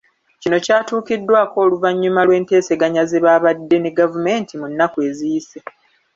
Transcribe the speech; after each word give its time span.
Kino 0.41 0.57
kyatuukiddwako 0.65 1.55
oluvannyuma 1.65 2.21
lw'enteeseganya 2.27 3.03
ze 3.09 3.19
baabadde 3.25 3.77
ne 3.79 3.91
gavumenti 3.99 4.53
munaku 4.61 4.97
eziyise. 5.09 5.59